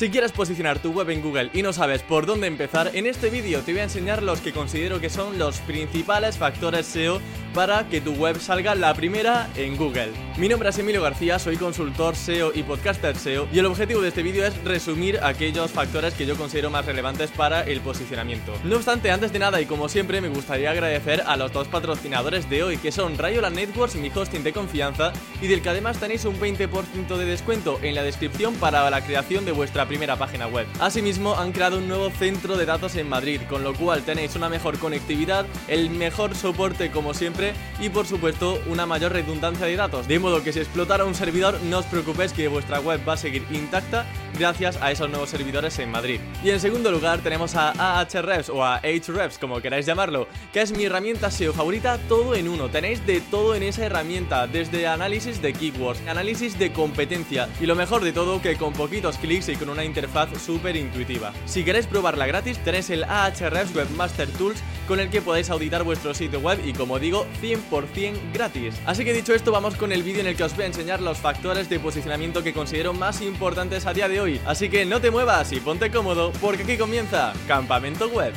Si 0.00 0.08
quieres 0.08 0.32
posicionar 0.32 0.78
tu 0.78 0.92
web 0.92 1.10
en 1.10 1.20
Google 1.20 1.50
y 1.52 1.60
no 1.60 1.74
sabes 1.74 2.00
por 2.00 2.24
dónde 2.24 2.46
empezar, 2.46 2.90
en 2.94 3.04
este 3.04 3.28
vídeo 3.28 3.60
te 3.60 3.72
voy 3.72 3.80
a 3.80 3.84
enseñar 3.84 4.22
los 4.22 4.40
que 4.40 4.50
considero 4.50 4.98
que 4.98 5.10
son 5.10 5.38
los 5.38 5.58
principales 5.58 6.38
factores 6.38 6.86
SEO 6.86 7.20
para 7.52 7.86
que 7.86 8.00
tu 8.00 8.12
web 8.12 8.40
salga 8.40 8.74
la 8.74 8.94
primera 8.94 9.50
en 9.56 9.76
Google. 9.76 10.12
Mi 10.38 10.48
nombre 10.48 10.70
es 10.70 10.78
Emilio 10.78 11.02
García, 11.02 11.38
soy 11.38 11.58
consultor 11.58 12.16
SEO 12.16 12.52
y 12.54 12.62
podcaster 12.62 13.14
SEO 13.14 13.46
y 13.52 13.58
el 13.58 13.66
objetivo 13.66 14.00
de 14.00 14.08
este 14.08 14.22
vídeo 14.22 14.46
es 14.46 14.56
resumir 14.64 15.18
aquellos 15.22 15.70
factores 15.70 16.14
que 16.14 16.24
yo 16.24 16.34
considero 16.34 16.70
más 16.70 16.86
relevantes 16.86 17.30
para 17.30 17.62
el 17.64 17.82
posicionamiento. 17.82 18.54
No 18.64 18.76
obstante, 18.76 19.10
antes 19.10 19.34
de 19.34 19.38
nada 19.38 19.60
y 19.60 19.66
como 19.66 19.90
siempre 19.90 20.22
me 20.22 20.30
gustaría 20.30 20.70
agradecer 20.70 21.24
a 21.26 21.36
los 21.36 21.52
dos 21.52 21.68
patrocinadores 21.68 22.48
de 22.48 22.62
hoy 22.62 22.78
que 22.78 22.90
son 22.90 23.18
Rayola 23.18 23.50
Networks, 23.50 23.96
mi 23.96 24.10
hosting 24.14 24.44
de 24.44 24.54
confianza 24.54 25.12
y 25.42 25.46
del 25.46 25.60
que 25.60 25.68
además 25.68 25.98
tenéis 25.98 26.24
un 26.24 26.40
20% 26.40 27.18
de 27.18 27.24
descuento 27.26 27.78
en 27.82 27.94
la 27.94 28.02
descripción 28.02 28.54
para 28.54 28.88
la 28.88 29.04
creación 29.04 29.44
de 29.44 29.52
vuestra 29.52 29.89
primera 29.90 30.14
página 30.14 30.46
web. 30.46 30.68
Asimismo, 30.78 31.34
han 31.34 31.50
creado 31.50 31.78
un 31.78 31.88
nuevo 31.88 32.10
centro 32.10 32.56
de 32.56 32.64
datos 32.64 32.94
en 32.94 33.08
Madrid, 33.08 33.40
con 33.48 33.64
lo 33.64 33.74
cual 33.74 34.02
tenéis 34.02 34.36
una 34.36 34.48
mejor 34.48 34.78
conectividad, 34.78 35.46
el 35.66 35.90
mejor 35.90 36.36
soporte 36.36 36.92
como 36.92 37.12
siempre 37.12 37.54
y 37.80 37.88
por 37.88 38.06
supuesto 38.06 38.62
una 38.68 38.86
mayor 38.86 39.12
redundancia 39.12 39.66
de 39.66 39.74
datos. 39.74 40.06
De 40.06 40.20
modo 40.20 40.44
que 40.44 40.52
si 40.52 40.60
explotara 40.60 41.04
un 41.04 41.16
servidor, 41.16 41.58
no 41.62 41.78
os 41.78 41.86
preocupéis 41.86 42.32
que 42.32 42.46
vuestra 42.46 42.78
web 42.78 43.00
va 43.08 43.14
a 43.14 43.16
seguir 43.16 43.44
intacta 43.50 44.06
gracias 44.38 44.78
a 44.80 44.92
esos 44.92 45.10
nuevos 45.10 45.28
servidores 45.28 45.76
en 45.80 45.90
Madrid. 45.90 46.20
Y 46.44 46.50
en 46.50 46.60
segundo 46.60 46.92
lugar 46.92 47.18
tenemos 47.18 47.56
a 47.56 47.98
Ahrefs 47.98 48.48
o 48.48 48.64
a 48.64 48.76
Ahrefs, 48.76 49.38
como 49.38 49.60
queráis 49.60 49.86
llamarlo, 49.86 50.28
que 50.52 50.62
es 50.62 50.70
mi 50.70 50.84
herramienta 50.84 51.32
SEO 51.32 51.52
favorita 51.52 51.98
todo 52.08 52.36
en 52.36 52.46
uno. 52.46 52.68
Tenéis 52.68 53.04
de 53.04 53.20
todo 53.20 53.56
en 53.56 53.64
esa 53.64 53.86
herramienta, 53.86 54.46
desde 54.46 54.86
análisis 54.86 55.42
de 55.42 55.52
keywords, 55.52 56.00
análisis 56.06 56.56
de 56.60 56.72
competencia 56.72 57.48
y 57.60 57.66
lo 57.66 57.74
mejor 57.74 58.04
de 58.04 58.12
todo 58.12 58.40
que 58.40 58.56
con 58.56 58.72
poquitos 58.72 59.16
clics 59.18 59.48
y 59.48 59.56
con 59.56 59.68
una 59.68 59.79
interfaz 59.84 60.28
súper 60.40 60.76
intuitiva. 60.76 61.32
Si 61.46 61.64
queréis 61.64 61.86
probarla 61.86 62.26
gratis, 62.26 62.58
tenéis 62.58 62.90
el 62.90 63.04
Ahrefs 63.04 63.74
Webmaster 63.74 64.28
Tools 64.32 64.62
con 64.86 65.00
el 65.00 65.10
que 65.10 65.22
podéis 65.22 65.50
auditar 65.50 65.84
vuestro 65.84 66.14
sitio 66.14 66.40
web 66.40 66.60
y 66.64 66.72
como 66.72 66.98
digo, 66.98 67.26
100% 67.40 68.32
gratis. 68.32 68.74
Así 68.86 69.04
que 69.04 69.12
dicho 69.12 69.34
esto, 69.34 69.52
vamos 69.52 69.76
con 69.76 69.92
el 69.92 70.02
vídeo 70.02 70.20
en 70.20 70.26
el 70.26 70.36
que 70.36 70.44
os 70.44 70.54
voy 70.54 70.64
a 70.64 70.68
enseñar 70.68 71.00
los 71.00 71.18
factores 71.18 71.68
de 71.68 71.78
posicionamiento 71.78 72.42
que 72.42 72.52
considero 72.52 72.92
más 72.92 73.20
importantes 73.22 73.86
a 73.86 73.92
día 73.92 74.08
de 74.08 74.20
hoy. 74.20 74.40
Así 74.46 74.68
que 74.68 74.84
no 74.84 75.00
te 75.00 75.10
muevas 75.10 75.52
y 75.52 75.60
ponte 75.60 75.90
cómodo 75.90 76.32
porque 76.40 76.64
aquí 76.64 76.76
comienza 76.76 77.32
Campamento 77.46 78.08
Web. 78.08 78.34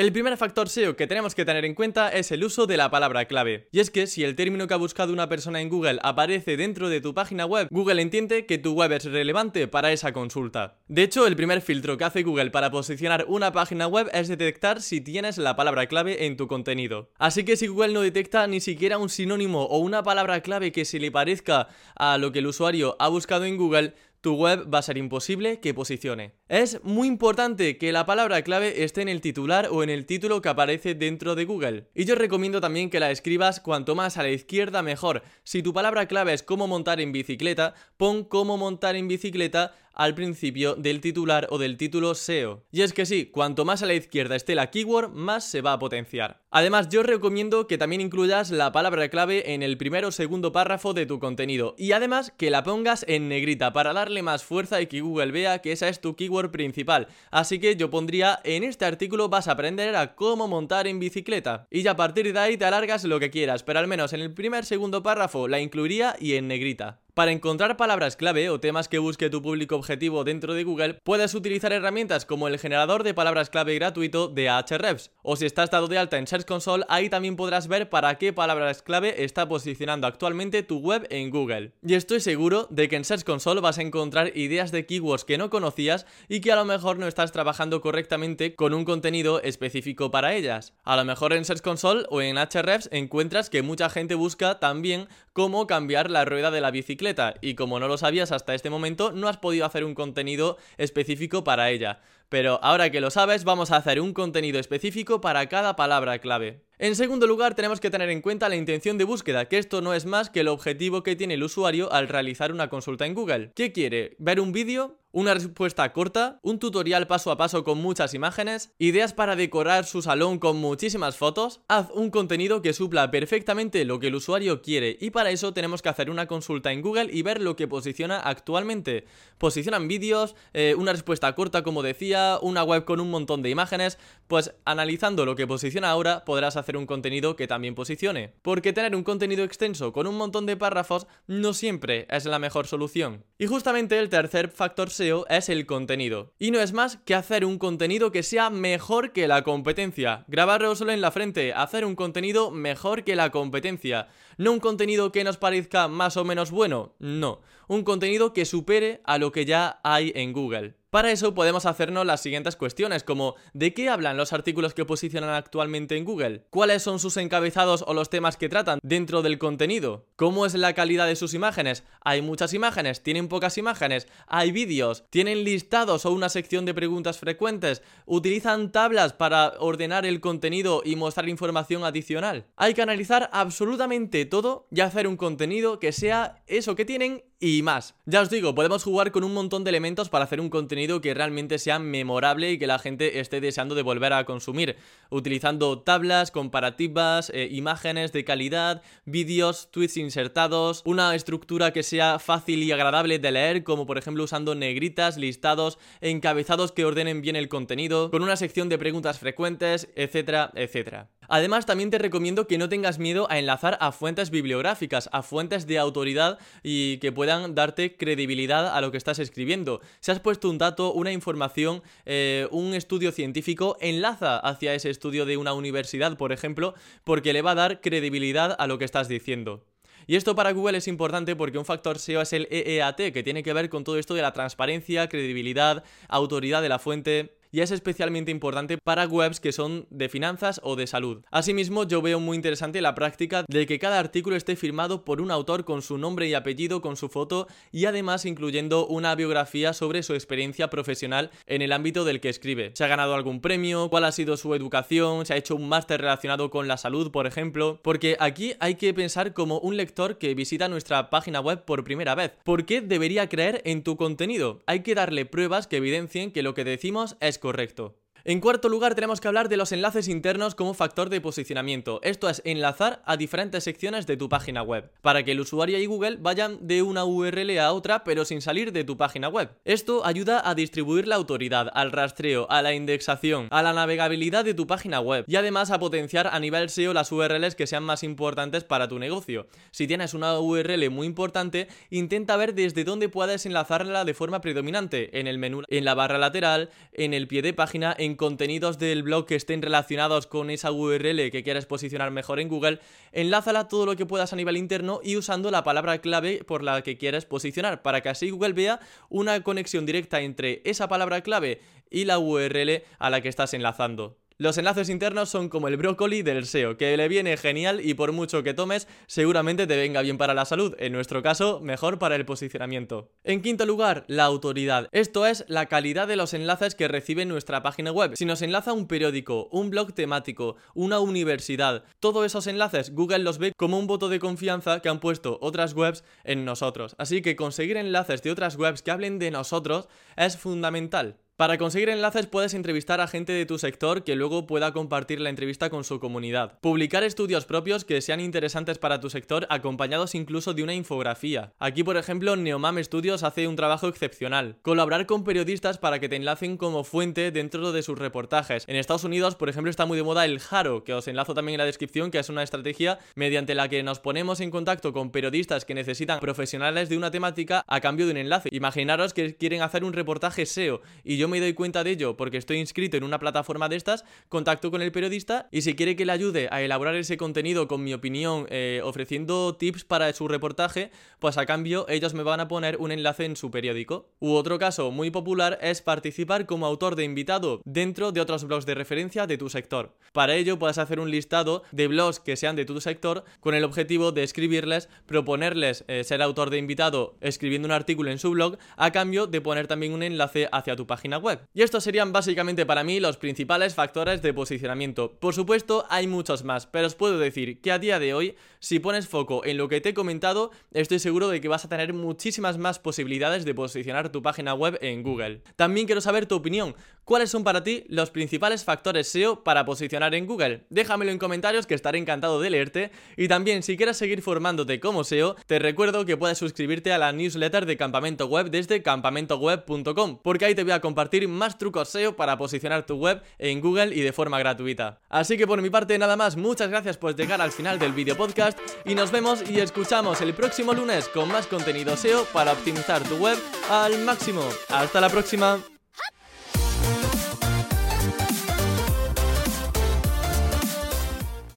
El 0.00 0.12
primer 0.12 0.34
factor 0.38 0.70
SEO 0.70 0.96
que 0.96 1.06
tenemos 1.06 1.34
que 1.34 1.44
tener 1.44 1.66
en 1.66 1.74
cuenta 1.74 2.08
es 2.08 2.32
el 2.32 2.42
uso 2.42 2.66
de 2.66 2.78
la 2.78 2.90
palabra 2.90 3.26
clave. 3.26 3.68
Y 3.70 3.80
es 3.80 3.90
que 3.90 4.06
si 4.06 4.24
el 4.24 4.34
término 4.34 4.66
que 4.66 4.72
ha 4.72 4.78
buscado 4.78 5.12
una 5.12 5.28
persona 5.28 5.60
en 5.60 5.68
Google 5.68 5.98
aparece 6.02 6.56
dentro 6.56 6.88
de 6.88 7.02
tu 7.02 7.12
página 7.12 7.44
web, 7.44 7.68
Google 7.70 8.00
entiende 8.00 8.46
que 8.46 8.56
tu 8.56 8.72
web 8.72 8.92
es 8.92 9.04
relevante 9.04 9.68
para 9.68 9.92
esa 9.92 10.14
consulta. 10.14 10.78
De 10.88 11.02
hecho, 11.02 11.26
el 11.26 11.36
primer 11.36 11.60
filtro 11.60 11.98
que 11.98 12.04
hace 12.04 12.22
Google 12.22 12.50
para 12.50 12.70
posicionar 12.70 13.26
una 13.28 13.52
página 13.52 13.88
web 13.88 14.08
es 14.14 14.28
detectar 14.28 14.80
si 14.80 15.02
tienes 15.02 15.36
la 15.36 15.54
palabra 15.54 15.86
clave 15.86 16.24
en 16.24 16.38
tu 16.38 16.48
contenido. 16.48 17.10
Así 17.18 17.44
que 17.44 17.58
si 17.58 17.66
Google 17.66 17.92
no 17.92 18.00
detecta 18.00 18.46
ni 18.46 18.60
siquiera 18.60 18.96
un 18.96 19.10
sinónimo 19.10 19.64
o 19.64 19.80
una 19.80 20.02
palabra 20.02 20.40
clave 20.40 20.72
que 20.72 20.86
se 20.86 20.98
le 20.98 21.10
parezca 21.10 21.68
a 21.94 22.16
lo 22.16 22.32
que 22.32 22.38
el 22.38 22.46
usuario 22.46 22.96
ha 23.00 23.08
buscado 23.08 23.44
en 23.44 23.58
Google, 23.58 23.92
tu 24.20 24.34
web 24.34 24.72
va 24.72 24.78
a 24.78 24.82
ser 24.82 24.98
imposible 24.98 25.60
que 25.60 25.74
posicione. 25.74 26.34
Es 26.48 26.82
muy 26.84 27.08
importante 27.08 27.78
que 27.78 27.92
la 27.92 28.06
palabra 28.06 28.42
clave 28.42 28.84
esté 28.84 29.02
en 29.02 29.08
el 29.08 29.20
titular 29.20 29.68
o 29.70 29.82
en 29.82 29.90
el 29.90 30.06
título 30.06 30.42
que 30.42 30.48
aparece 30.48 30.94
dentro 30.94 31.34
de 31.34 31.44
Google. 31.44 31.88
Y 31.94 32.04
yo 32.04 32.14
recomiendo 32.14 32.60
también 32.60 32.90
que 32.90 33.00
la 33.00 33.10
escribas 33.10 33.60
cuanto 33.60 33.94
más 33.94 34.18
a 34.18 34.22
la 34.22 34.30
izquierda 34.30 34.82
mejor. 34.82 35.22
Si 35.44 35.62
tu 35.62 35.72
palabra 35.72 36.06
clave 36.06 36.32
es 36.32 36.42
cómo 36.42 36.66
montar 36.66 37.00
en 37.00 37.12
bicicleta, 37.12 37.74
pon 37.96 38.24
cómo 38.24 38.56
montar 38.56 38.96
en 38.96 39.08
bicicleta 39.08 39.74
al 40.00 40.14
principio 40.14 40.76
del 40.76 41.02
titular 41.02 41.46
o 41.50 41.58
del 41.58 41.76
título 41.76 42.14
SEO. 42.14 42.64
Y 42.72 42.80
es 42.80 42.94
que 42.94 43.04
sí, 43.04 43.26
cuanto 43.26 43.66
más 43.66 43.82
a 43.82 43.86
la 43.86 43.92
izquierda 43.92 44.34
esté 44.34 44.54
la 44.54 44.70
keyword, 44.70 45.10
más 45.10 45.44
se 45.44 45.60
va 45.60 45.74
a 45.74 45.78
potenciar. 45.78 46.40
Además, 46.50 46.88
yo 46.88 47.02
recomiendo 47.02 47.66
que 47.66 47.76
también 47.76 48.00
incluyas 48.00 48.50
la 48.50 48.72
palabra 48.72 49.10
clave 49.10 49.52
en 49.52 49.62
el 49.62 49.76
primero 49.76 50.08
o 50.08 50.10
segundo 50.12 50.52
párrafo 50.52 50.94
de 50.94 51.04
tu 51.04 51.18
contenido. 51.18 51.74
Y 51.76 51.92
además 51.92 52.32
que 52.38 52.48
la 52.48 52.64
pongas 52.64 53.04
en 53.08 53.28
negrita 53.28 53.74
para 53.74 53.92
darle 53.92 54.22
más 54.22 54.42
fuerza 54.42 54.80
y 54.80 54.86
que 54.86 55.02
Google 55.02 55.32
vea 55.32 55.58
que 55.58 55.72
esa 55.72 55.90
es 55.90 56.00
tu 56.00 56.16
keyword 56.16 56.50
principal. 56.50 57.06
Así 57.30 57.58
que 57.58 57.76
yo 57.76 57.90
pondría 57.90 58.40
en 58.42 58.64
este 58.64 58.86
artículo 58.86 59.28
vas 59.28 59.48
a 59.48 59.52
aprender 59.52 59.94
a 59.96 60.14
cómo 60.14 60.48
montar 60.48 60.86
en 60.86 60.98
bicicleta. 60.98 61.66
Y 61.70 61.82
ya 61.82 61.90
a 61.90 61.96
partir 61.96 62.32
de 62.32 62.38
ahí 62.38 62.56
te 62.56 62.64
alargas 62.64 63.04
lo 63.04 63.20
que 63.20 63.30
quieras, 63.30 63.64
pero 63.64 63.78
al 63.78 63.86
menos 63.86 64.14
en 64.14 64.22
el 64.22 64.32
primer 64.32 64.64
segundo 64.64 65.02
párrafo 65.02 65.46
la 65.46 65.60
incluiría 65.60 66.16
y 66.18 66.36
en 66.36 66.48
negrita. 66.48 67.00
Para 67.20 67.32
encontrar 67.32 67.76
palabras 67.76 68.16
clave 68.16 68.48
o 68.48 68.60
temas 68.60 68.88
que 68.88 68.98
busque 68.98 69.28
tu 69.28 69.42
público 69.42 69.76
objetivo 69.76 70.24
dentro 70.24 70.54
de 70.54 70.64
Google, 70.64 70.94
puedes 71.04 71.34
utilizar 71.34 71.70
herramientas 71.70 72.24
como 72.24 72.48
el 72.48 72.58
generador 72.58 73.02
de 73.02 73.12
palabras 73.12 73.50
clave 73.50 73.74
gratuito 73.74 74.28
de 74.28 74.48
Ahrefs. 74.48 75.10
O 75.22 75.36
si 75.36 75.44
estás 75.44 75.70
dado 75.70 75.86
de 75.86 75.98
alta 75.98 76.16
en 76.16 76.26
Search 76.26 76.46
Console, 76.46 76.86
ahí 76.88 77.10
también 77.10 77.36
podrás 77.36 77.68
ver 77.68 77.90
para 77.90 78.16
qué 78.16 78.32
palabras 78.32 78.80
clave 78.80 79.22
está 79.22 79.46
posicionando 79.46 80.06
actualmente 80.06 80.62
tu 80.62 80.78
web 80.78 81.06
en 81.10 81.28
Google. 81.28 81.72
Y 81.86 81.92
estoy 81.92 82.20
seguro 82.20 82.66
de 82.70 82.88
que 82.88 82.96
en 82.96 83.04
Search 83.04 83.24
Console 83.24 83.60
vas 83.60 83.76
a 83.76 83.82
encontrar 83.82 84.34
ideas 84.34 84.72
de 84.72 84.86
keywords 84.86 85.26
que 85.26 85.36
no 85.36 85.50
conocías 85.50 86.06
y 86.26 86.40
que 86.40 86.52
a 86.52 86.56
lo 86.56 86.64
mejor 86.64 86.98
no 86.98 87.06
estás 87.06 87.32
trabajando 87.32 87.82
correctamente 87.82 88.54
con 88.54 88.72
un 88.72 88.86
contenido 88.86 89.42
específico 89.42 90.10
para 90.10 90.32
ellas. 90.32 90.72
A 90.84 90.96
lo 90.96 91.04
mejor 91.04 91.34
en 91.34 91.44
Search 91.44 91.60
Console 91.60 92.06
o 92.08 92.22
en 92.22 92.38
Ahrefs 92.38 92.88
encuentras 92.92 93.50
que 93.50 93.60
mucha 93.60 93.90
gente 93.90 94.14
busca 94.14 94.58
también 94.58 95.06
cómo 95.40 95.66
cambiar 95.66 96.10
la 96.10 96.26
rueda 96.26 96.50
de 96.50 96.60
la 96.60 96.70
bicicleta 96.70 97.32
y 97.40 97.54
como 97.54 97.80
no 97.80 97.88
lo 97.88 97.96
sabías 97.96 98.30
hasta 98.30 98.54
este 98.54 98.68
momento, 98.68 99.10
no 99.12 99.26
has 99.26 99.38
podido 99.38 99.64
hacer 99.64 99.84
un 99.84 99.94
contenido 99.94 100.58
específico 100.76 101.44
para 101.44 101.70
ella. 101.70 102.02
Pero 102.28 102.60
ahora 102.62 102.90
que 102.90 103.00
lo 103.00 103.10
sabes, 103.10 103.44
vamos 103.44 103.70
a 103.70 103.76
hacer 103.76 104.02
un 104.02 104.12
contenido 104.12 104.60
específico 104.60 105.22
para 105.22 105.48
cada 105.48 105.76
palabra 105.76 106.18
clave. 106.18 106.60
En 106.78 106.94
segundo 106.94 107.26
lugar, 107.26 107.54
tenemos 107.54 107.80
que 107.80 107.88
tener 107.88 108.10
en 108.10 108.20
cuenta 108.20 108.50
la 108.50 108.56
intención 108.56 108.98
de 108.98 109.04
búsqueda, 109.04 109.46
que 109.46 109.56
esto 109.56 109.80
no 109.80 109.94
es 109.94 110.04
más 110.04 110.28
que 110.28 110.40
el 110.40 110.48
objetivo 110.48 111.02
que 111.02 111.16
tiene 111.16 111.32
el 111.32 111.42
usuario 111.42 111.90
al 111.90 112.08
realizar 112.08 112.52
una 112.52 112.68
consulta 112.68 113.06
en 113.06 113.14
Google. 113.14 113.52
¿Qué 113.54 113.72
quiere? 113.72 114.16
¿Ver 114.18 114.40
un 114.40 114.52
vídeo? 114.52 114.99
¿Una 115.12 115.34
respuesta 115.34 115.92
corta? 115.92 116.38
¿Un 116.40 116.60
tutorial 116.60 117.08
paso 117.08 117.32
a 117.32 117.36
paso 117.36 117.64
con 117.64 117.78
muchas 117.78 118.14
imágenes? 118.14 118.72
¿Ideas 118.78 119.12
para 119.12 119.34
decorar 119.34 119.84
su 119.84 120.02
salón 120.02 120.38
con 120.38 120.58
muchísimas 120.58 121.16
fotos? 121.16 121.62
Haz 121.66 121.88
un 121.92 122.10
contenido 122.10 122.62
que 122.62 122.72
supla 122.72 123.10
perfectamente 123.10 123.84
lo 123.84 123.98
que 123.98 124.06
el 124.06 124.14
usuario 124.14 124.62
quiere 124.62 124.96
y 125.00 125.10
para 125.10 125.32
eso 125.32 125.52
tenemos 125.52 125.82
que 125.82 125.88
hacer 125.88 126.10
una 126.10 126.28
consulta 126.28 126.70
en 126.70 126.80
Google 126.80 127.08
y 127.12 127.22
ver 127.22 127.40
lo 127.40 127.56
que 127.56 127.66
posiciona 127.66 128.20
actualmente. 128.20 129.04
Posicionan 129.38 129.88
vídeos, 129.88 130.36
eh, 130.52 130.76
una 130.78 130.92
respuesta 130.92 131.34
corta 131.34 131.64
como 131.64 131.82
decía, 131.82 132.38
una 132.40 132.62
web 132.62 132.84
con 132.84 133.00
un 133.00 133.10
montón 133.10 133.42
de 133.42 133.50
imágenes, 133.50 133.98
pues 134.28 134.54
analizando 134.64 135.26
lo 135.26 135.34
que 135.34 135.48
posiciona 135.48 135.90
ahora 135.90 136.24
podrás 136.24 136.56
hacer 136.56 136.76
un 136.76 136.86
contenido 136.86 137.34
que 137.34 137.48
también 137.48 137.74
posicione. 137.74 138.34
Porque 138.42 138.72
tener 138.72 138.94
un 138.94 139.02
contenido 139.02 139.42
extenso 139.42 139.92
con 139.92 140.06
un 140.06 140.16
montón 140.16 140.46
de 140.46 140.56
párrafos 140.56 141.08
no 141.26 141.52
siempre 141.52 142.06
es 142.10 142.26
la 142.26 142.38
mejor 142.38 142.68
solución. 142.68 143.24
Y 143.38 143.46
justamente 143.46 143.98
el 143.98 144.08
tercer 144.08 144.52
factor 144.52 144.88
Es 145.00 145.48
el 145.48 145.64
contenido. 145.64 146.34
Y 146.38 146.50
no 146.50 146.60
es 146.60 146.74
más 146.74 146.98
que 146.98 147.14
hacer 147.14 147.46
un 147.46 147.58
contenido 147.58 148.12
que 148.12 148.22
sea 148.22 148.50
mejor 148.50 149.12
que 149.12 149.26
la 149.28 149.42
competencia. 149.42 150.24
Grabarlo 150.28 150.76
solo 150.76 150.92
en 150.92 151.00
la 151.00 151.10
frente, 151.10 151.54
hacer 151.54 151.86
un 151.86 151.94
contenido 151.96 152.50
mejor 152.50 153.02
que 153.02 153.16
la 153.16 153.30
competencia. 153.30 154.08
No 154.36 154.52
un 154.52 154.60
contenido 154.60 155.10
que 155.10 155.24
nos 155.24 155.38
parezca 155.38 155.88
más 155.88 156.18
o 156.18 156.24
menos 156.24 156.50
bueno, 156.50 156.94
no. 156.98 157.40
Un 157.66 157.82
contenido 157.82 158.34
que 158.34 158.44
supere 158.44 159.00
a 159.04 159.16
lo 159.16 159.32
que 159.32 159.46
ya 159.46 159.80
hay 159.82 160.12
en 160.14 160.34
Google. 160.34 160.74
Para 160.90 161.12
eso 161.12 161.34
podemos 161.34 161.66
hacernos 161.66 162.04
las 162.04 162.20
siguientes 162.20 162.56
cuestiones, 162.56 163.04
como 163.04 163.36
¿de 163.54 163.72
qué 163.72 163.88
hablan 163.88 164.16
los 164.16 164.32
artículos 164.32 164.74
que 164.74 164.84
posicionan 164.84 165.30
actualmente 165.30 165.96
en 165.96 166.04
Google? 166.04 166.46
¿Cuáles 166.50 166.82
son 166.82 166.98
sus 166.98 167.16
encabezados 167.16 167.84
o 167.86 167.94
los 167.94 168.10
temas 168.10 168.36
que 168.36 168.48
tratan 168.48 168.80
dentro 168.82 169.22
del 169.22 169.38
contenido? 169.38 170.08
¿Cómo 170.16 170.46
es 170.46 170.54
la 170.54 170.72
calidad 170.72 171.06
de 171.06 171.14
sus 171.14 171.32
imágenes? 171.32 171.84
¿Hay 172.00 172.22
muchas 172.22 172.54
imágenes? 172.54 173.04
¿Tienen 173.04 173.28
pocas 173.28 173.56
imágenes? 173.56 174.08
¿Hay 174.26 174.50
vídeos? 174.50 175.04
¿Tienen 175.10 175.44
listados 175.44 176.06
o 176.06 176.10
una 176.10 176.28
sección 176.28 176.64
de 176.64 176.74
preguntas 176.74 177.18
frecuentes? 177.18 177.82
¿Utilizan 178.04 178.72
tablas 178.72 179.12
para 179.12 179.52
ordenar 179.60 180.04
el 180.06 180.20
contenido 180.20 180.82
y 180.84 180.96
mostrar 180.96 181.28
información 181.28 181.84
adicional? 181.84 182.46
Hay 182.56 182.74
que 182.74 182.82
analizar 182.82 183.30
absolutamente 183.32 184.24
todo 184.24 184.66
y 184.72 184.80
hacer 184.80 185.06
un 185.06 185.16
contenido 185.16 185.78
que 185.78 185.92
sea 185.92 186.42
eso 186.48 186.74
que 186.74 186.84
tienen 186.84 187.22
y 187.40 187.62
más. 187.62 187.94
Ya 188.04 188.20
os 188.20 188.28
digo, 188.28 188.54
podemos 188.54 188.84
jugar 188.84 189.10
con 189.10 189.24
un 189.24 189.32
montón 189.32 189.64
de 189.64 189.70
elementos 189.70 190.10
para 190.10 190.24
hacer 190.24 190.40
un 190.40 190.50
contenido 190.50 191.00
que 191.00 191.14
realmente 191.14 191.58
sea 191.58 191.78
memorable 191.78 192.52
y 192.52 192.58
que 192.58 192.66
la 192.66 192.78
gente 192.78 193.18
esté 193.18 193.40
deseando 193.40 193.74
de 193.74 193.82
volver 193.82 194.12
a 194.12 194.24
consumir, 194.24 194.76
utilizando 195.08 195.80
tablas, 195.80 196.30
comparativas, 196.30 197.30
eh, 197.34 197.48
imágenes 197.50 198.12
de 198.12 198.24
calidad, 198.24 198.82
vídeos, 199.06 199.70
tweets 199.70 199.96
insertados, 199.96 200.82
una 200.84 201.14
estructura 201.14 201.72
que 201.72 201.82
sea 201.82 202.18
fácil 202.18 202.62
y 202.62 202.72
agradable 202.72 203.18
de 203.18 203.32
leer, 203.32 203.64
como 203.64 203.86
por 203.86 203.96
ejemplo 203.96 204.24
usando 204.24 204.54
negritas, 204.54 205.16
listados, 205.16 205.78
encabezados 206.02 206.72
que 206.72 206.84
ordenen 206.84 207.22
bien 207.22 207.36
el 207.36 207.48
contenido, 207.48 208.10
con 208.10 208.22
una 208.22 208.36
sección 208.36 208.68
de 208.68 208.78
preguntas 208.78 209.18
frecuentes, 209.18 209.88
etcétera, 209.96 210.52
etcétera. 210.54 211.08
Además, 211.32 211.64
también 211.64 211.90
te 211.90 211.98
recomiendo 211.98 212.48
que 212.48 212.58
no 212.58 212.68
tengas 212.68 212.98
miedo 212.98 213.28
a 213.30 213.38
enlazar 213.38 213.78
a 213.80 213.92
fuentes 213.92 214.30
bibliográficas, 214.30 215.08
a 215.12 215.22
fuentes 215.22 215.68
de 215.68 215.78
autoridad 215.78 216.40
y 216.64 216.98
que 216.98 217.12
puedan 217.12 217.54
darte 217.54 217.96
credibilidad 217.96 218.76
a 218.76 218.80
lo 218.80 218.90
que 218.90 218.96
estás 218.96 219.20
escribiendo. 219.20 219.80
Si 220.00 220.10
has 220.10 220.18
puesto 220.18 220.50
un 220.50 220.58
dato, 220.58 220.92
una 220.92 221.12
información, 221.12 221.84
eh, 222.04 222.48
un 222.50 222.74
estudio 222.74 223.12
científico, 223.12 223.76
enlaza 223.80 224.40
hacia 224.40 224.74
ese 224.74 224.90
estudio 224.90 225.24
de 225.24 225.36
una 225.36 225.54
universidad, 225.54 226.16
por 226.16 226.32
ejemplo, 226.32 226.74
porque 227.04 227.32
le 227.32 227.42
va 227.42 227.52
a 227.52 227.54
dar 227.54 227.80
credibilidad 227.80 228.56
a 228.58 228.66
lo 228.66 228.78
que 228.78 228.84
estás 228.84 229.06
diciendo. 229.06 229.64
Y 230.08 230.16
esto 230.16 230.34
para 230.34 230.50
Google 230.50 230.78
es 230.78 230.88
importante 230.88 231.36
porque 231.36 231.58
un 231.58 231.64
factor 231.64 232.00
SEO 232.00 232.22
es 232.22 232.32
el 232.32 232.48
EEAT, 232.50 233.12
que 233.12 233.22
tiene 233.22 233.44
que 233.44 233.52
ver 233.52 233.68
con 233.68 233.84
todo 233.84 233.98
esto 233.98 234.14
de 234.14 234.22
la 234.22 234.32
transparencia, 234.32 235.08
credibilidad, 235.08 235.84
autoridad 236.08 236.60
de 236.60 236.68
la 236.68 236.80
fuente 236.80 237.36
y 237.52 237.60
es 237.60 237.70
especialmente 237.70 238.30
importante 238.30 238.78
para 238.78 239.06
webs 239.06 239.40
que 239.40 239.52
son 239.52 239.86
de 239.90 240.08
finanzas 240.08 240.60
o 240.62 240.76
de 240.76 240.86
salud. 240.86 241.22
Asimismo, 241.30 241.84
yo 241.84 242.02
veo 242.02 242.20
muy 242.20 242.36
interesante 242.36 242.80
la 242.80 242.94
práctica 242.94 243.44
de 243.48 243.66
que 243.66 243.78
cada 243.78 243.98
artículo 243.98 244.36
esté 244.36 244.56
firmado 244.56 245.04
por 245.04 245.20
un 245.20 245.30
autor 245.30 245.64
con 245.64 245.82
su 245.82 245.98
nombre 245.98 246.28
y 246.28 246.34
apellido, 246.34 246.80
con 246.80 246.96
su 246.96 247.08
foto 247.08 247.48
y 247.72 247.86
además 247.86 248.24
incluyendo 248.24 248.86
una 248.86 249.14
biografía 249.14 249.72
sobre 249.72 250.02
su 250.02 250.14
experiencia 250.14 250.70
profesional 250.70 251.30
en 251.46 251.62
el 251.62 251.72
ámbito 251.72 252.04
del 252.04 252.20
que 252.20 252.28
escribe. 252.28 252.72
Si 252.74 252.84
ha 252.84 252.88
ganado 252.88 253.14
algún 253.14 253.40
premio, 253.40 253.88
cuál 253.90 254.04
ha 254.04 254.12
sido 254.12 254.36
su 254.36 254.54
educación, 254.54 255.26
si 255.26 255.32
ha 255.32 255.36
hecho 255.36 255.56
un 255.56 255.68
máster 255.68 256.00
relacionado 256.00 256.50
con 256.50 256.68
la 256.68 256.76
salud, 256.76 257.10
por 257.10 257.26
ejemplo, 257.26 257.80
porque 257.82 258.16
aquí 258.20 258.54
hay 258.60 258.76
que 258.76 258.94
pensar 258.94 259.34
como 259.34 259.58
un 259.58 259.76
lector 259.76 260.18
que 260.18 260.34
visita 260.34 260.68
nuestra 260.68 261.10
página 261.10 261.40
web 261.40 261.64
por 261.64 261.84
primera 261.84 262.14
vez. 262.14 262.32
¿Por 262.44 262.64
qué 262.64 262.80
debería 262.80 263.28
creer 263.28 263.62
en 263.64 263.82
tu 263.82 263.96
contenido? 263.96 264.60
Hay 264.66 264.80
que 264.80 264.94
darle 264.94 265.26
pruebas 265.26 265.66
que 265.66 265.78
evidencien 265.78 266.30
que 266.30 266.42
lo 266.42 266.54
que 266.54 266.64
decimos 266.64 267.16
es 267.20 267.39
correcto. 267.40 267.96
En 268.24 268.40
cuarto 268.40 268.68
lugar 268.68 268.94
tenemos 268.94 269.18
que 269.18 269.28
hablar 269.28 269.48
de 269.48 269.56
los 269.56 269.72
enlaces 269.72 270.06
internos 270.06 270.54
como 270.54 270.74
factor 270.74 271.08
de 271.08 271.22
posicionamiento, 271.22 272.00
esto 272.02 272.28
es 272.28 272.42
enlazar 272.44 273.02
a 273.06 273.16
diferentes 273.16 273.64
secciones 273.64 274.06
de 274.06 274.18
tu 274.18 274.28
página 274.28 274.62
web, 274.62 274.90
para 275.00 275.22
que 275.22 275.32
el 275.32 275.40
usuario 275.40 275.78
y 275.78 275.86
Google 275.86 276.18
vayan 276.20 276.66
de 276.66 276.82
una 276.82 277.06
URL 277.06 277.58
a 277.58 277.72
otra 277.72 278.04
pero 278.04 278.26
sin 278.26 278.42
salir 278.42 278.72
de 278.72 278.84
tu 278.84 278.98
página 278.98 279.28
web. 279.28 279.50
Esto 279.64 280.04
ayuda 280.04 280.42
a 280.44 280.54
distribuir 280.54 281.08
la 281.08 281.16
autoridad, 281.16 281.70
al 281.72 281.92
rastreo, 281.92 282.46
a 282.50 282.60
la 282.60 282.74
indexación, 282.74 283.48
a 283.50 283.62
la 283.62 283.72
navegabilidad 283.72 284.44
de 284.44 284.52
tu 284.52 284.66
página 284.66 285.00
web 285.00 285.24
y 285.26 285.36
además 285.36 285.70
a 285.70 285.78
potenciar 285.78 286.26
a 286.26 286.38
nivel 286.40 286.68
SEO 286.68 286.92
las 286.92 287.10
URLs 287.12 287.54
que 287.54 287.66
sean 287.66 287.84
más 287.84 288.02
importantes 288.02 288.64
para 288.64 288.88
tu 288.88 288.98
negocio. 288.98 289.46
Si 289.70 289.86
tienes 289.86 290.12
una 290.12 290.38
URL 290.38 290.90
muy 290.90 291.06
importante, 291.06 291.68
intenta 291.88 292.36
ver 292.36 292.54
desde 292.54 292.84
dónde 292.84 293.08
puedes 293.08 293.46
enlazarla 293.46 294.04
de 294.04 294.12
forma 294.12 294.42
predominante, 294.42 295.18
en 295.18 295.26
el 295.26 295.38
menú, 295.38 295.62
en 295.68 295.84
la 295.86 295.94
barra 295.94 296.18
lateral, 296.18 296.68
en 296.92 297.14
el 297.14 297.26
pie 297.26 297.40
de 297.40 297.54
página, 297.54 297.94
en 297.98 298.09
contenidos 298.16 298.78
del 298.78 299.02
blog 299.02 299.26
que 299.26 299.34
estén 299.34 299.62
relacionados 299.62 300.26
con 300.26 300.50
esa 300.50 300.72
URL 300.72 301.30
que 301.30 301.42
quieres 301.42 301.66
posicionar 301.66 302.10
mejor 302.10 302.40
en 302.40 302.48
Google, 302.48 302.80
enlázala 303.12 303.68
todo 303.68 303.86
lo 303.86 303.96
que 303.96 304.06
puedas 304.06 304.32
a 304.32 304.36
nivel 304.36 304.56
interno 304.56 305.00
y 305.02 305.16
usando 305.16 305.50
la 305.50 305.64
palabra 305.64 306.00
clave 306.00 306.44
por 306.44 306.62
la 306.62 306.82
que 306.82 306.98
quieres 306.98 307.24
posicionar, 307.24 307.82
para 307.82 308.00
que 308.00 308.08
así 308.08 308.30
Google 308.30 308.52
vea 308.52 308.80
una 309.08 309.42
conexión 309.42 309.86
directa 309.86 310.20
entre 310.20 310.62
esa 310.64 310.88
palabra 310.88 311.22
clave 311.22 311.60
y 311.90 312.04
la 312.04 312.18
URL 312.18 312.82
a 312.98 313.10
la 313.10 313.20
que 313.20 313.28
estás 313.28 313.54
enlazando. 313.54 314.16
Los 314.40 314.56
enlaces 314.56 314.88
internos 314.88 315.28
son 315.28 315.50
como 315.50 315.68
el 315.68 315.76
brócoli 315.76 316.22
del 316.22 316.46
SEO, 316.46 316.78
que 316.78 316.96
le 316.96 317.08
viene 317.08 317.36
genial 317.36 317.82
y 317.84 317.92
por 317.92 318.12
mucho 318.12 318.42
que 318.42 318.54
tomes, 318.54 318.88
seguramente 319.06 319.66
te 319.66 319.76
venga 319.76 320.00
bien 320.00 320.16
para 320.16 320.32
la 320.32 320.46
salud, 320.46 320.74
en 320.78 320.94
nuestro 320.94 321.22
caso, 321.22 321.60
mejor 321.60 321.98
para 321.98 322.16
el 322.16 322.24
posicionamiento. 322.24 323.12
En 323.22 323.42
quinto 323.42 323.66
lugar, 323.66 324.06
la 324.08 324.24
autoridad. 324.24 324.88
Esto 324.92 325.26
es 325.26 325.44
la 325.46 325.66
calidad 325.66 326.08
de 326.08 326.16
los 326.16 326.32
enlaces 326.32 326.74
que 326.74 326.88
recibe 326.88 327.26
nuestra 327.26 327.62
página 327.62 327.92
web. 327.92 328.12
Si 328.14 328.24
nos 328.24 328.40
enlaza 328.40 328.72
un 328.72 328.86
periódico, 328.86 329.50
un 329.52 329.68
blog 329.68 329.92
temático, 329.92 330.56
una 330.72 331.00
universidad, 331.00 331.84
todos 332.00 332.24
esos 332.24 332.46
enlaces 332.46 332.94
Google 332.94 333.18
los 333.18 333.36
ve 333.36 333.52
como 333.58 333.78
un 333.78 333.86
voto 333.86 334.08
de 334.08 334.20
confianza 334.20 334.80
que 334.80 334.88
han 334.88 335.00
puesto 335.00 335.36
otras 335.42 335.74
webs 335.74 336.02
en 336.24 336.46
nosotros. 336.46 336.94
Así 336.96 337.20
que 337.20 337.36
conseguir 337.36 337.76
enlaces 337.76 338.22
de 338.22 338.30
otras 338.30 338.56
webs 338.56 338.80
que 338.80 338.90
hablen 338.90 339.18
de 339.18 339.30
nosotros 339.30 339.90
es 340.16 340.38
fundamental. 340.38 341.18
Para 341.40 341.56
conseguir 341.56 341.88
enlaces 341.88 342.26
puedes 342.26 342.52
entrevistar 342.52 343.00
a 343.00 343.06
gente 343.06 343.32
de 343.32 343.46
tu 343.46 343.58
sector 343.58 344.04
que 344.04 344.14
luego 344.14 344.46
pueda 344.46 344.74
compartir 344.74 345.22
la 345.22 345.30
entrevista 345.30 345.70
con 345.70 345.84
su 345.84 345.98
comunidad. 345.98 346.58
Publicar 346.60 347.02
estudios 347.02 347.46
propios 347.46 347.86
que 347.86 348.02
sean 348.02 348.20
interesantes 348.20 348.76
para 348.76 349.00
tu 349.00 349.08
sector 349.08 349.46
acompañados 349.48 350.14
incluso 350.14 350.52
de 350.52 350.62
una 350.62 350.74
infografía. 350.74 351.54
Aquí 351.58 351.82
por 351.82 351.96
ejemplo 351.96 352.36
Neomam 352.36 352.84
Studios 352.84 353.22
hace 353.22 353.48
un 353.48 353.56
trabajo 353.56 353.88
excepcional. 353.88 354.58
Colaborar 354.60 355.06
con 355.06 355.24
periodistas 355.24 355.78
para 355.78 355.98
que 355.98 356.10
te 356.10 356.16
enlacen 356.16 356.58
como 356.58 356.84
fuente 356.84 357.30
dentro 357.30 357.72
de 357.72 357.82
sus 357.82 357.98
reportajes. 357.98 358.64
En 358.68 358.76
Estados 358.76 359.04
Unidos 359.04 359.34
por 359.34 359.48
ejemplo 359.48 359.70
está 359.70 359.86
muy 359.86 359.96
de 359.96 360.02
moda 360.02 360.26
el 360.26 360.42
Haro, 360.50 360.84
que 360.84 360.92
os 360.92 361.08
enlazo 361.08 361.32
también 361.32 361.54
en 361.54 361.60
la 361.60 361.64
descripción, 361.64 362.10
que 362.10 362.18
es 362.18 362.28
una 362.28 362.42
estrategia 362.42 362.98
mediante 363.14 363.54
la 363.54 363.70
que 363.70 363.82
nos 363.82 363.98
ponemos 363.98 364.40
en 364.40 364.50
contacto 364.50 364.92
con 364.92 365.10
periodistas 365.10 365.64
que 365.64 365.72
necesitan 365.72 366.20
profesionales 366.20 366.90
de 366.90 366.98
una 366.98 367.10
temática 367.10 367.64
a 367.66 367.80
cambio 367.80 368.04
de 368.04 368.12
un 368.12 368.18
enlace. 368.18 368.50
Imaginaros 368.52 369.14
que 369.14 369.36
quieren 369.36 369.62
hacer 369.62 369.84
un 369.84 369.94
reportaje 369.94 370.44
SEO 370.44 370.82
y 371.02 371.16
yo 371.16 371.29
me 371.30 371.40
doy 371.40 371.54
cuenta 371.54 371.82
de 371.84 371.92
ello 371.92 372.16
porque 372.16 372.36
estoy 372.36 372.58
inscrito 372.58 372.96
en 372.96 373.04
una 373.04 373.18
plataforma 373.18 373.68
de 373.68 373.76
estas, 373.76 374.04
contacto 374.28 374.70
con 374.70 374.82
el 374.82 374.92
periodista 374.92 375.48
y 375.50 375.62
si 375.62 375.74
quiere 375.74 375.96
que 375.96 376.04
le 376.04 376.12
ayude 376.12 376.48
a 376.50 376.60
elaborar 376.60 376.94
ese 376.96 377.16
contenido 377.16 377.68
con 377.68 377.82
mi 377.82 377.94
opinión, 377.94 378.46
eh, 378.50 378.80
ofreciendo 378.84 379.56
tips 379.56 379.84
para 379.84 380.12
su 380.12 380.28
reportaje, 380.28 380.90
pues 381.18 381.38
a 381.38 381.46
cambio 381.46 381.86
ellos 381.88 382.14
me 382.14 382.22
van 382.22 382.40
a 382.40 382.48
poner 382.48 382.76
un 382.76 382.92
enlace 382.92 383.24
en 383.24 383.36
su 383.36 383.50
periódico. 383.50 384.10
U 384.18 384.32
otro 384.32 384.58
caso 384.58 384.90
muy 384.90 385.10
popular 385.10 385.58
es 385.62 385.80
participar 385.80 386.46
como 386.46 386.66
autor 386.66 386.96
de 386.96 387.04
invitado 387.04 387.62
dentro 387.64 388.12
de 388.12 388.20
otros 388.20 388.44
blogs 388.44 388.66
de 388.66 388.74
referencia 388.74 389.26
de 389.26 389.38
tu 389.38 389.48
sector. 389.48 389.94
Para 390.12 390.34
ello 390.34 390.58
puedes 390.58 390.78
hacer 390.78 391.00
un 391.00 391.10
listado 391.10 391.62
de 391.70 391.86
blogs 391.86 392.20
que 392.20 392.36
sean 392.36 392.56
de 392.56 392.64
tu 392.64 392.80
sector 392.80 393.24
con 393.40 393.54
el 393.54 393.64
objetivo 393.64 394.12
de 394.12 394.24
escribirles, 394.24 394.88
proponerles 395.06 395.84
eh, 395.88 396.04
ser 396.04 396.22
autor 396.22 396.50
de 396.50 396.58
invitado 396.58 397.16
escribiendo 397.20 397.66
un 397.66 397.72
artículo 397.72 398.10
en 398.10 398.18
su 398.18 398.30
blog 398.30 398.58
a 398.76 398.90
cambio 398.90 399.26
de 399.26 399.40
poner 399.40 399.66
también 399.66 399.92
un 399.92 400.02
enlace 400.02 400.48
hacia 400.50 400.76
tu 400.76 400.86
página 400.86 401.19
web. 401.20 401.40
Y 401.54 401.62
estos 401.62 401.84
serían 401.84 402.12
básicamente 402.12 402.66
para 402.66 402.84
mí 402.84 403.00
los 403.00 403.16
principales 403.16 403.74
factores 403.74 404.22
de 404.22 404.34
posicionamiento. 404.34 405.12
Por 405.18 405.34
supuesto, 405.34 405.86
hay 405.88 406.06
muchos 406.06 406.44
más, 406.44 406.66
pero 406.66 406.86
os 406.86 406.94
puedo 406.94 407.18
decir 407.18 407.60
que 407.60 407.72
a 407.72 407.78
día 407.78 407.98
de 407.98 408.14
hoy, 408.14 408.36
si 408.58 408.78
pones 408.78 409.08
foco 409.08 409.44
en 409.44 409.56
lo 409.56 409.68
que 409.68 409.80
te 409.80 409.90
he 409.90 409.94
comentado, 409.94 410.50
estoy 410.72 410.98
seguro 410.98 411.28
de 411.28 411.40
que 411.40 411.48
vas 411.48 411.64
a 411.64 411.68
tener 411.68 411.92
muchísimas 411.92 412.58
más 412.58 412.78
posibilidades 412.78 413.44
de 413.44 413.54
posicionar 413.54 414.10
tu 414.10 414.22
página 414.22 414.54
web 414.54 414.78
en 414.80 415.02
Google. 415.02 415.42
También 415.56 415.86
quiero 415.86 416.00
saber 416.00 416.26
tu 416.26 416.36
opinión. 416.36 416.74
¿Cuáles 417.04 417.30
son 417.30 417.42
para 417.42 417.64
ti 417.64 417.84
los 417.88 418.10
principales 418.10 418.64
factores 418.64 419.08
SEO 419.08 419.42
para 419.42 419.64
posicionar 419.64 420.14
en 420.14 420.26
Google? 420.26 420.64
Déjamelo 420.70 421.10
en 421.10 421.18
comentarios 421.18 421.66
que 421.66 421.74
estaré 421.74 421.98
encantado 421.98 422.40
de 422.40 422.50
leerte. 422.50 422.92
Y 423.16 423.26
también, 423.26 423.62
si 423.62 423.76
quieres 423.76 423.96
seguir 423.96 424.22
formándote 424.22 424.78
como 424.78 425.02
SEO, 425.02 425.34
te 425.46 425.58
recuerdo 425.58 426.04
que 426.04 426.16
puedes 426.16 426.38
suscribirte 426.38 426.92
a 426.92 426.98
la 426.98 427.12
newsletter 427.12 427.66
de 427.66 427.76
Campamento 427.76 428.26
Web 428.26 428.50
desde 428.50 428.82
campamentoweb.com, 428.82 430.20
porque 430.22 430.44
ahí 430.44 430.54
te 430.54 430.62
voy 430.62 430.72
a 430.72 430.80
compartir 431.00 431.26
más 431.28 431.56
trucos 431.56 431.88
SEO 431.88 432.14
para 432.14 432.36
posicionar 432.36 432.84
tu 432.84 432.96
web 432.96 433.22
en 433.38 433.62
Google 433.62 433.94
y 433.94 434.02
de 434.02 434.12
forma 434.12 434.38
gratuita. 434.38 435.00
Así 435.08 435.38
que 435.38 435.46
por 435.46 435.62
mi 435.62 435.70
parte 435.70 435.96
nada 435.96 436.14
más, 436.14 436.36
muchas 436.36 436.68
gracias 436.68 436.98
por 436.98 437.16
llegar 437.16 437.40
al 437.40 437.52
final 437.52 437.78
del 437.78 437.94
video 437.94 438.18
podcast 438.18 438.58
y 438.84 438.94
nos 438.94 439.10
vemos 439.10 439.48
y 439.48 439.60
escuchamos 439.60 440.20
el 440.20 440.34
próximo 440.34 440.74
lunes 440.74 441.08
con 441.08 441.28
más 441.28 441.46
contenido 441.46 441.96
SEO 441.96 442.24
para 442.34 442.52
optimizar 442.52 443.02
tu 443.04 443.16
web 443.16 443.38
al 443.70 443.96
máximo. 444.04 444.42
Hasta 444.68 445.00
la 445.00 445.08
próxima. 445.08 445.79